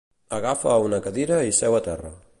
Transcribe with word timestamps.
Agafa 0.37 0.77
una 0.85 1.01
cadira 1.09 1.41
i 1.51 1.55
seu 1.59 1.81
a 1.83 1.87
terra. 1.91 2.17